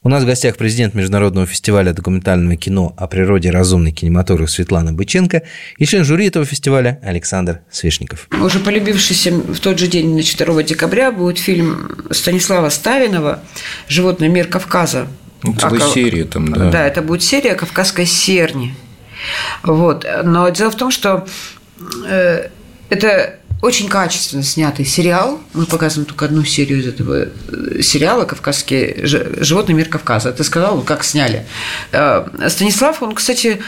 [0.03, 5.43] У нас в гостях президент Международного фестиваля документального кино о природе разумный кинематограф Светлана Быченко
[5.77, 8.27] и член жюри этого фестиваля Александр Свешников.
[8.41, 13.39] Уже полюбившийся в тот же день, на 2 декабря, будет фильм Станислава Ставинова
[13.87, 15.07] «Животный мир Кавказа».
[15.43, 16.69] Ну, целая а, серия там, да.
[16.69, 18.75] Да, это будет серия «Кавказской серни».
[19.63, 20.05] Вот.
[20.25, 21.25] Но дело в том, что
[22.07, 22.49] э,
[22.89, 25.39] это очень качественно снятый сериал.
[25.53, 30.31] Мы показываем только одну серию из этого э, сериала «Кавказский животный мир Кавказа».
[30.31, 31.45] Ты сказал, как сняли.
[31.91, 33.59] Э, Станислав, он, кстати,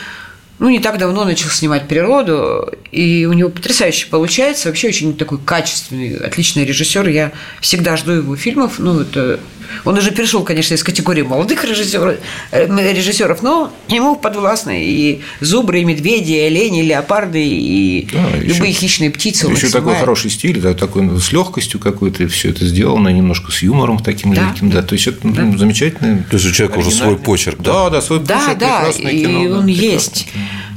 [0.60, 4.68] ну, не так давно начал снимать природу, и у него потрясающе получается.
[4.68, 7.08] Вообще очень такой качественный, отличный режиссер.
[7.08, 8.78] Я всегда жду его фильмов.
[8.78, 9.40] Ну, это
[9.86, 12.18] он уже перешел, конечно, из категории молодых режиссеров,
[12.52, 18.38] э, режиссеров но ему подвластны и зубры, и медведи, и олени, и леопарды, и да,
[18.40, 19.48] любые еще, хищные птицы.
[19.48, 20.00] Еще такой снимает.
[20.00, 24.34] хороший стиль, да, такой ну, с легкостью какой-то все это сделано, немножко с юмором таким
[24.34, 24.82] да, легким, да.
[24.82, 25.44] То есть это да.
[25.44, 26.24] ну, замечательно.
[26.30, 27.60] То есть у человека уже свой почерк.
[27.60, 29.58] Да, да, свой да, почерк, да, прекрасное и кино.
[29.58, 30.28] он да, есть.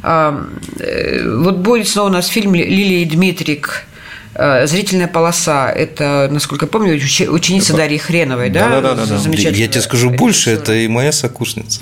[0.02, 0.46] А,
[0.78, 3.91] э, вот будет снова у нас фильм Лилии Дмитрик Э,
[4.34, 8.80] зрительная полоса– это, насколько я помню, ученица Дарьи Хреновой, да?
[8.80, 9.16] Да, да, да.
[9.30, 11.80] Я тебе скажу больше, это и моя сокурсница.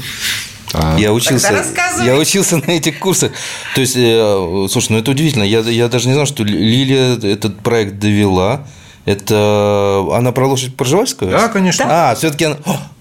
[0.73, 0.97] А.
[0.99, 1.65] Я учился,
[2.05, 3.33] я учился на этих курсах.
[3.75, 5.43] То есть, э, слушай, ну это удивительно.
[5.43, 8.67] Я, я даже не знал, что Лилия этот проект довела.
[9.05, 11.31] Это она про лошадь Пржевальскую?
[11.31, 11.87] Да, конечно.
[11.89, 12.59] А, все-таки она.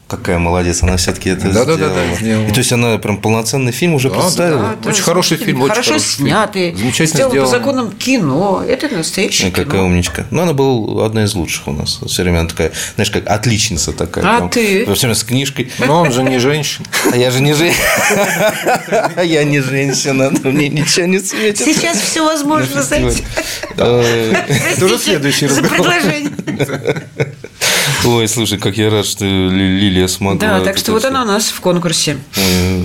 [0.09, 2.15] Какая молодец, она все-таки это Да-да-да, сделала.
[2.19, 2.47] сделала.
[2.47, 4.75] И то есть она прям полноценный фильм уже Да, представила.
[4.83, 6.27] Да, Очень хороший фильм, очень хорошо хороший фильм.
[6.29, 8.63] снятый, Замечательно сделан по законам кино.
[8.67, 9.85] Это настоящее какая кино.
[9.85, 10.25] умничка.
[10.31, 11.99] Ну, она была одна из лучших у нас.
[12.07, 14.25] Все время она такая, знаешь, как отличница такая.
[14.25, 14.49] А прям.
[14.49, 14.83] ты?
[14.93, 15.71] Все время с книжкой.
[15.79, 16.85] Но он же не женщина.
[17.11, 17.85] А я же не женщина.
[19.23, 21.59] Я не женщина, но мне ничего не светит.
[21.65, 23.23] Сейчас все возможно, знаете.
[23.77, 24.33] Э,
[24.73, 25.85] Это уже следующий За разговор.
[25.91, 26.31] предложение.
[28.05, 30.59] Ой, слушай, как я рад, что Ли- Лилия смогла.
[30.59, 32.17] Да, так что вот она у нас в конкурсе.
[32.35, 32.83] Э.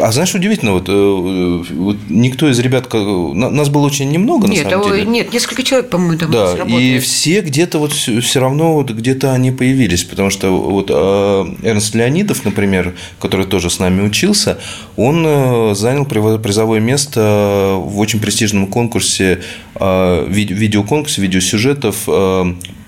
[0.00, 1.64] А знаешь, удивительно, вот, э,
[2.08, 5.06] никто из ребят, нас было очень немного, на самом а, деле.
[5.06, 9.50] нет, несколько человек, по-моему, там Да, и все где-то вот все равно вот где-то они
[9.50, 14.58] появились, потому что вот э, Эрнст Леонидов, например, который тоже с нами учился,
[14.96, 19.40] он э, занял призовое место в очень престижном конкурсе,
[19.80, 22.08] ви- видеоконкурсе, видеосюжетов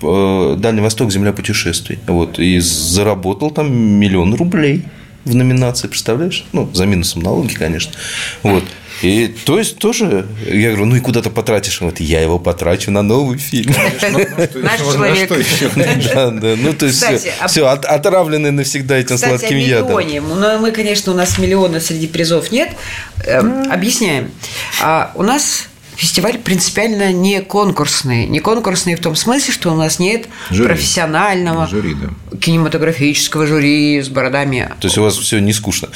[0.00, 1.10] «Дальний Восток.
[1.10, 1.98] Земля путешествий».
[2.06, 4.84] Вот, и заработал там миллион рублей
[5.24, 6.44] в номинации, представляешь?
[6.52, 7.92] Ну, за минусом налоги, конечно.
[8.42, 8.64] Вот.
[9.02, 11.80] И то есть тоже, я говорю, ну и куда ты потратишь?
[11.80, 13.74] Говорит, я его потрачу на новый фильм.
[13.74, 15.30] Наш человек.
[16.62, 19.88] Ну, то есть Кстати, а- все, отравлены навсегда этим сладким ядом.
[19.88, 20.20] миллионе.
[20.22, 22.70] Ну, мы, конечно, у нас миллиона среди призов нет.
[23.26, 24.30] Эм, Объясняем.
[24.80, 28.26] А у нас фестиваль принципиально не конкурсный.
[28.26, 30.68] Не конкурсный в том смысле, что у нас нет Жюри.
[30.68, 32.36] профессионального Жюри, да.
[32.38, 34.70] кинематографического жюри с бородами.
[34.80, 35.88] То есть у вас все не скучно.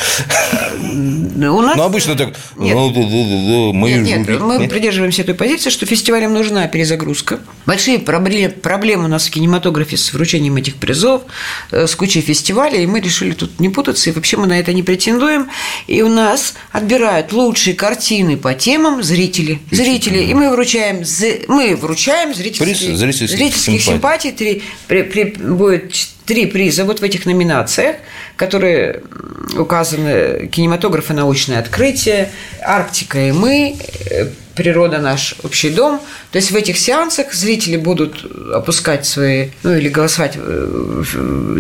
[0.83, 1.77] У нас...
[1.77, 2.75] Ну, обычно так, Нет.
[2.75, 4.39] ну, да, мы Нет, нет, жюри.
[4.39, 4.71] мы Нет?
[4.71, 7.41] придерживаемся той позиции, что фестивалям нужна перезагрузка.
[7.67, 11.23] Большие пробле- проблемы у нас в кинематографе с вручением этих призов,
[11.71, 14.73] э, с кучей фестивалей, и мы решили тут не путаться, и вообще мы на это
[14.73, 15.49] не претендуем.
[15.87, 19.61] И у нас отбирают лучшие картины по темам зрители.
[19.71, 19.90] Зрители.
[19.99, 21.03] И мы вручаем,
[21.49, 24.31] мы вручаем зрительские, Приз зрительских зрительских симпатий.
[24.31, 24.33] симпатий.
[24.33, 25.93] Три, при- при- будет
[26.27, 27.97] три приза вот в этих номинациях,
[28.37, 29.03] которые
[29.59, 32.31] указаны «Кинематограф и научное открытие»,
[32.63, 33.77] «Арктика и мы»,
[34.11, 34.27] э,
[34.61, 36.01] «Природа наш общий дом».
[36.33, 41.05] То есть в этих сеансах зрители будут опускать свои, ну или голосовать э,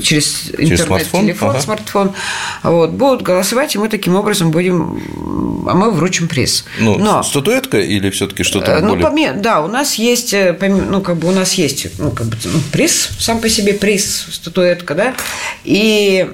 [0.02, 1.20] через интернет, смартфон?
[1.24, 1.60] телефон, Ага.
[1.60, 2.12] смартфон,
[2.62, 5.00] вот, будут голосовать, и мы таким образом будем,
[5.66, 6.64] а мы вручим приз.
[6.78, 9.06] Ну, Но статуэтка или все-таки что-то Э, Ну, более...
[9.06, 12.36] поме- да, у нас есть, э, ну, как бы у нас есть, ну, как бы
[12.44, 15.14] ну, приз, сам по себе приз, статуэтка, да,
[15.64, 16.28] и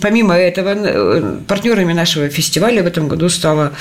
[0.00, 3.72] помимо этого партнерами нашего фестиваля в этом году стало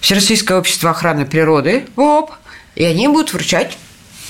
[0.00, 2.32] Всероссийское общество охраны природы, ВОП,
[2.74, 3.76] и они будут вручать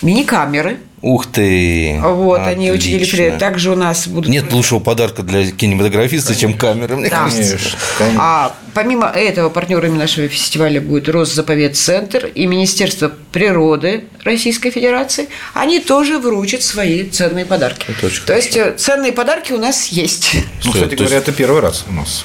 [0.03, 0.79] мини-камеры.
[1.03, 1.99] Ух ты!
[2.03, 2.97] Вот, они учредили.
[3.05, 3.17] Отлично.
[3.31, 4.31] при- Также у нас будут...
[4.31, 7.21] Нет лучшего подарка для кинематографиста, чем камера, мне Да.
[7.25, 7.43] кажется.
[7.57, 8.21] Конечно, конечно.
[8.23, 15.29] А помимо этого партнерами нашего фестиваля будет Росзаповедцентр и Министерство природы Российской Федерации.
[15.55, 17.87] Они тоже вручат свои ценные подарки.
[17.89, 20.33] Это очень То есть э, ценные подарки у нас есть.
[20.35, 22.25] Ну, Что, кстати говоря, есть- это первый раз у нас.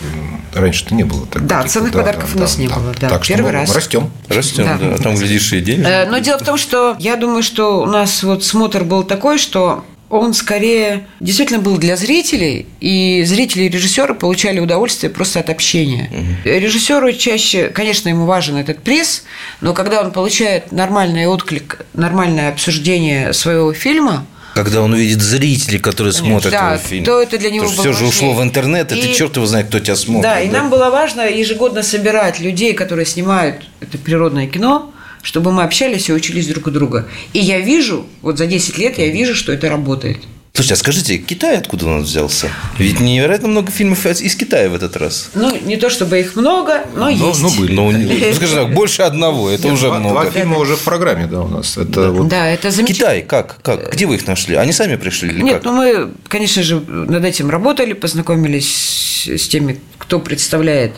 [0.54, 1.46] Раньше-то не было так.
[1.48, 3.74] Да, каких-то, ценных подарков у нас не было, да, Так что первый мы раз.
[3.76, 4.12] растем.
[4.30, 4.78] Растем, Да.
[4.78, 4.96] да.
[4.96, 5.86] А там, глядишь, и денег.
[5.86, 9.38] Э, Но дело в том, что я думаю, что у нас вот смотр был такой,
[9.38, 15.50] что он скорее действительно был для зрителей, и зрители и режиссеры получали удовольствие просто от
[15.52, 16.10] общения.
[16.44, 19.24] Режиссеру чаще, конечно, ему важен этот приз,
[19.62, 24.26] но когда он получает нормальный отклик, нормальное обсуждение своего фильма,
[24.56, 27.04] Когда он увидит зрителей, которые смотрят Да, его фильм.
[27.04, 28.42] то это для него Потому было все же ушло важнее.
[28.46, 30.24] в интернет, и, ты И- черт его знает, кто тебя смотрит.
[30.24, 34.92] Да, и нам было важно ежегодно собирать людей, которые снимают это природное кино,
[35.26, 37.08] чтобы мы общались и учились друг у друга.
[37.34, 40.20] И я вижу, вот за 10 лет я вижу, что это работает.
[40.56, 42.50] Слушайте, а скажите, Китай откуда у нас взялся?
[42.78, 45.32] Ведь невероятно много фильмов из Китая в этот раз.
[45.36, 47.42] Ну, не то чтобы их много, но Ну, есть.
[47.42, 47.74] ну, были.
[47.74, 50.22] Ну, ну, скажи так, больше одного, это уже Два, много.
[50.22, 51.76] два фильма уже в программе, да, у нас.
[51.78, 53.10] Это вот Да, это замечательно.
[53.10, 53.58] Китай, как?
[53.64, 53.92] как?
[53.94, 54.56] Где вы их нашли?
[54.56, 55.66] Они сами пришли или Нет, как?
[55.66, 60.94] ну мы, конечно же, над этим работали, познакомились с теми, кто представляет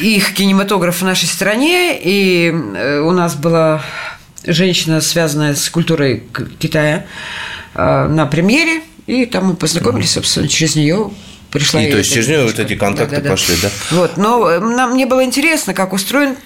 [0.00, 3.84] их кинематограф в нашей стране, и э, у нас была
[4.44, 6.24] женщина, связанная с культурой
[6.58, 7.06] Китая,
[7.76, 11.10] э, на премьере, и там мы познакомились, собственно, через нее
[11.50, 13.70] пришла И то есть через неё вот эти контакты пошли, да?
[13.92, 16.36] Вот, но э, нам мне было интересно, как устроен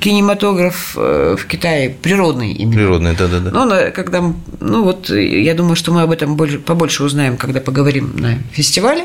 [0.00, 2.74] кинематограф э, в Китае, природный именно.
[2.76, 3.50] Природные, да-да-да.
[3.50, 7.04] Ну, на- когда, м- ну вот, э, я думаю, что мы об этом больше, побольше
[7.04, 9.04] узнаем, когда поговорим на фестивале.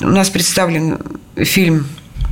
[0.00, 0.98] У нас представлен
[1.36, 1.86] фильм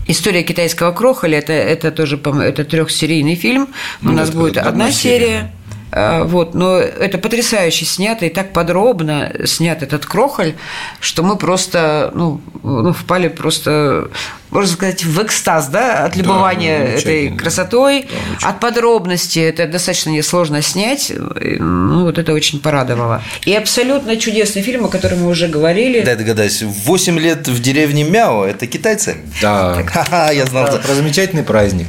[0.07, 1.39] «История китайского крохоля».
[1.39, 3.69] Это, это тоже, это трехсерийный фильм.
[4.03, 5.19] У Ну, нас это будет одна одна серия.
[5.27, 5.53] серия.
[5.93, 10.55] А, вот, но это потрясающе снято и так подробно снят этот крохоль,
[11.01, 14.09] что мы просто ну, ну, впали просто,
[14.51, 18.07] можно сказать, в экстаз, да, от любования да, этой красотой,
[18.41, 19.41] да, от подробности.
[19.41, 21.13] Это достаточно несложно снять.
[21.17, 23.23] Ну, вот это очень порадовало.
[23.45, 26.03] И абсолютно чудесный фильм, о котором мы уже говорили.
[26.03, 26.67] Да, догадайся.
[26.67, 29.17] «Восемь лет в деревне Мяо»– это китайцы?
[29.43, 29.83] Да.
[30.33, 30.67] Я знал.
[30.81, 31.89] Про замечательный праздник.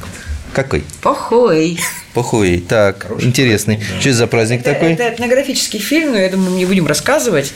[0.54, 0.84] Какой?
[1.02, 1.80] Похуй.
[2.14, 2.64] Похуй.
[2.68, 3.78] Так, Хороший интересный.
[3.78, 4.02] Праздник, да.
[4.02, 4.94] Что это за праздник это, такой?
[4.94, 7.54] Это этнографический фильм, но я думаю, мы не будем рассказывать.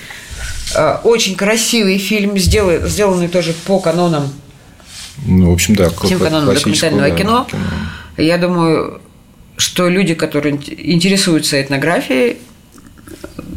[0.76, 4.34] А, очень красивый фильм, сделанный, сделанный тоже по канонам.
[5.26, 5.90] Ну, в общем, да.
[5.90, 7.48] Всем канонам документального да, кино.
[7.50, 7.62] кино.
[8.18, 9.02] Я думаю,
[9.58, 12.38] что люди, которые интересуются этнографией,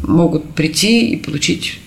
[0.03, 1.79] могут прийти и получить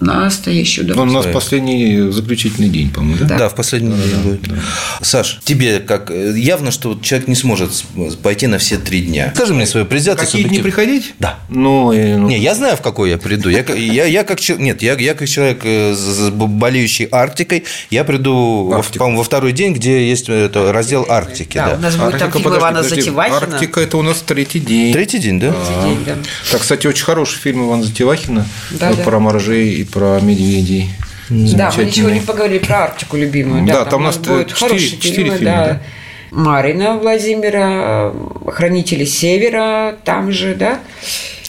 [0.00, 1.20] настоящий удовольствие.
[1.20, 3.38] У нас последний заключительный день, по-моему, да?
[3.38, 4.48] Да, в последний да, день да, будет.
[4.48, 4.56] Да.
[5.02, 7.84] Саш, тебе как явно, что человек не сможет
[8.22, 9.32] пойти на все три дня.
[9.34, 10.26] Скажи мне свое предвзятое.
[10.26, 11.14] Какие дни приходить?
[11.18, 11.38] Да.
[11.48, 12.28] Ну, ну...
[12.28, 13.48] Не, я знаю, в какой я приду.
[13.48, 15.94] Я, я, я как нет, я, я как человек э,
[16.30, 21.56] болеющий Арктикой, я приду, по-моему, во второй день, где есть это, раздел Арктики.
[21.56, 21.76] Да, да.
[21.76, 23.36] у нас будет Арктика, там фильм Ивана Затевахина.
[23.36, 24.92] Арктика– это у нас третий день.
[24.92, 25.52] Третий день, да?
[25.52, 26.16] Третий день, да.
[26.50, 29.18] Так, кстати, очень хороший фильм Ивана Затевахина да, про да.
[29.18, 30.90] моржей и про медведей.
[31.28, 33.66] Да, мы ничего не поговорили про Арктику любимую.
[33.66, 35.66] Да, да там, там у нас будет хорошие 4 фильмы, фильма, да.
[35.66, 35.82] да.
[36.30, 38.12] Марина Владимира,
[38.48, 40.80] Хранители Севера, там же, да.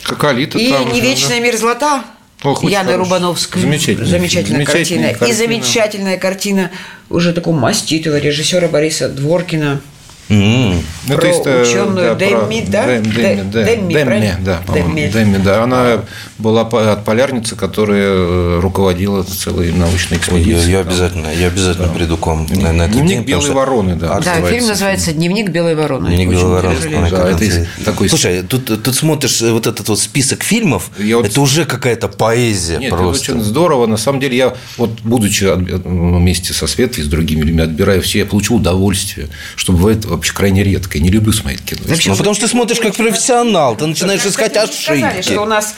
[0.04, 1.46] Как Алита И там «Не вечная да.
[1.46, 2.04] мерзлота».
[2.44, 3.62] Ох, Яны Рубановской.
[3.62, 5.20] Замечательная, замечательная, замечательная картина.
[5.20, 5.30] картина.
[5.30, 6.72] И замечательная картина
[7.10, 9.82] уже такого маститого режиссера Бориса Дворкина.
[10.30, 10.84] Mm.
[11.08, 13.00] Про ну, то есть, ученую да, Демми, да?
[13.00, 13.64] Демми, да.
[13.64, 15.08] Демми, Демми, да, Демми.
[15.08, 15.64] Демми, да.
[15.64, 16.02] Она
[16.38, 20.72] была от полярницы, которая э, руководила целой научной экспедицией.
[20.72, 21.94] Я, я обязательно, я обязательно да.
[21.94, 23.24] приду к вам на, на этот Дневник день.
[23.24, 24.20] белой вороны, да.
[24.20, 26.10] Да, фильм называется «Дневник белой вороны».
[26.10, 27.10] «Дневник белой вороны».
[27.10, 28.10] Да, это такой...
[28.10, 31.38] Слушай, тут, тут смотришь вот этот вот список фильмов, я это вот...
[31.38, 33.32] уже какая-то поэзия Нет, просто.
[33.32, 33.88] это очень здорово.
[33.88, 38.26] На самом деле, я вот, будучи вместе со Светой, с другими людьми, отбираю все, я
[38.26, 41.82] получил удовольствие, чтобы бывает вообще крайне редко я не люблю смотреть кино.
[41.86, 45.00] Вообще, ну, потому что ты смотришь как профессионал, ты начинаешь искать ошибки.
[45.00, 45.76] Сказали, что у нас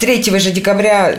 [0.00, 1.18] 3 же декабря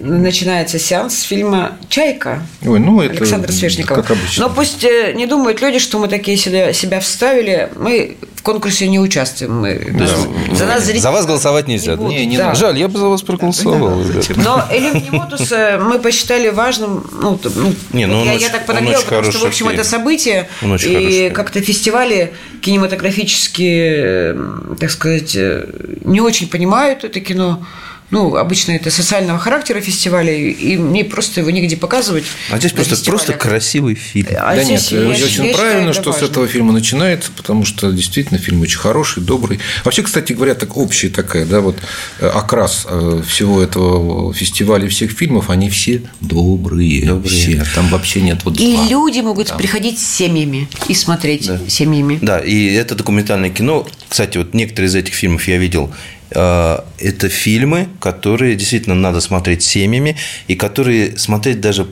[0.00, 4.02] начинается сеанс фильма «Чайка» Ой, ну это Александра Свешникова.
[4.02, 4.48] Как обычно.
[4.48, 7.70] Но пусть э, не думают люди, что мы такие себя, себя вставили.
[7.76, 9.60] Мы в конкурсе не участвуем.
[9.60, 10.06] Мы, да.
[10.54, 11.00] за, нас зрители...
[11.00, 11.96] за вас голосовать нельзя.
[11.96, 12.54] Не, не, не да.
[12.54, 14.02] Жаль, я бы за вас проголосовал.
[14.02, 17.08] Да, Но Элем Немотус мы посчитали важным.
[17.12, 19.78] Ну, ну, не, ну я, очень, я так подогрел, потому что, в общем, фильм.
[19.78, 20.48] это событие.
[20.82, 24.36] И как-то фестивали кинематографические,
[24.78, 25.66] так сказать, э,
[26.04, 27.62] не очень понимают это кино
[28.10, 32.24] ну, обычно это социального характера фестиваля, и мне просто его нигде показывать.
[32.50, 34.28] А здесь просто, просто красивый фильм.
[34.38, 36.26] А да нет, я, очень я правильно, что важно.
[36.26, 39.58] с этого фильма начинается, потому что действительно фильм очень хороший, добрый.
[39.84, 41.76] Вообще, кстати говоря, так общая такая, да, вот
[42.20, 47.28] э, окрас э, всего этого фестиваля всех фильмов, они все добрые, добрые.
[47.28, 47.64] все.
[47.74, 48.86] Там вообще нет вот И зла.
[48.88, 49.58] люди могут Там.
[49.58, 51.58] приходить с семьями и смотреть да.
[51.68, 52.18] семьями.
[52.22, 53.86] Да, и это документальное кино.
[54.08, 59.62] Кстати, вот некоторые из этих фильмов я видел Э, это фильмы, которые действительно надо смотреть
[59.62, 60.16] семьями
[60.48, 61.86] и которые смотреть даже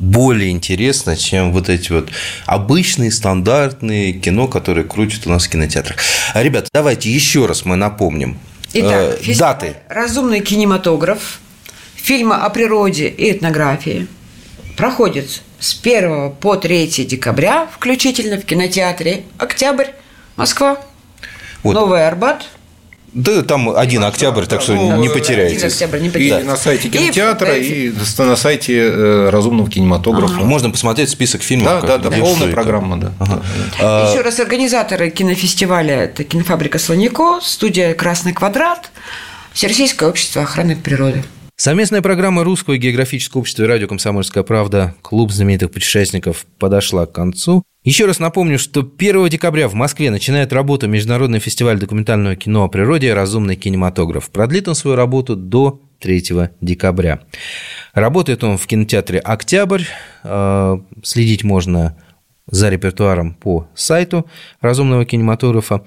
[0.00, 2.08] более интересно, чем вот эти вот
[2.46, 5.98] обычные, стандартные кино, которые крутят у нас в кинотеатрах.
[6.34, 8.38] Ребята, давайте еще раз мы напомним
[8.72, 9.76] Итак, э, даты.
[9.88, 11.40] «Разумный кинематограф»,
[11.96, 14.06] фильмы о природе и этнографии
[14.76, 19.88] проходит с 1 по 3 декабря включительно в кинотеатре «Октябрь»,
[20.36, 20.80] Москва,
[21.62, 21.74] вот.
[21.74, 22.46] Новый Арбат–
[23.12, 25.66] да, там один октябрь, так что ну, не потеряете.
[25.66, 26.44] октябрь, не потеряете.
[26.44, 30.34] И на сайте кинотеатра, и, и на сайте э, разумного кинематографа.
[30.36, 30.44] Ага.
[30.44, 31.82] Можно посмотреть список фильмов.
[31.82, 33.12] Да, да, да, полная программа, да.
[33.18, 33.42] Ага.
[33.80, 34.10] А...
[34.10, 38.90] Еще раз организаторы кинофестиваля это кинофабрика Слонико, студия Красный квадрат,
[39.52, 41.24] Всероссийское общество охраны природы.
[41.60, 47.64] Совместная программа Русского географического общества и радио «Комсомольская правда» «Клуб знаменитых путешественников» подошла к концу.
[47.84, 52.68] Еще раз напомню, что 1 декабря в Москве начинает работу Международный фестиваль документального кино о
[52.68, 54.30] природе «Разумный кинематограф».
[54.30, 57.20] Продлит он свою работу до 3 декабря.
[57.92, 59.82] Работает он в кинотеатре «Октябрь».
[60.24, 61.94] Э, следить можно
[62.46, 64.24] за репертуаром по сайту
[64.62, 65.84] «Разумного кинематографа».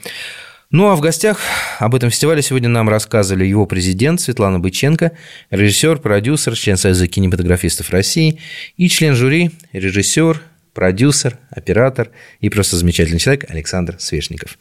[0.74, 1.40] Ну а в гостях
[1.78, 5.12] об этом фестивале сегодня нам рассказывали его президент Светлана Быченко,
[5.52, 8.40] режиссер, продюсер, член Союза кинематографистов России
[8.76, 10.42] и член жюри, режиссер,
[10.74, 12.10] продюсер, оператор
[12.40, 14.58] и просто замечательный человек Александр Свешников.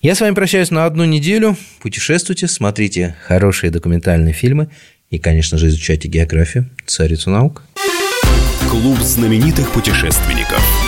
[0.00, 1.56] Я с вами прощаюсь на одну неделю.
[1.82, 4.70] Путешествуйте, смотрите хорошие документальные фильмы
[5.10, 7.64] и, конечно же, изучайте географию, царицу наук.
[8.70, 10.62] Клуб знаменитых путешественников–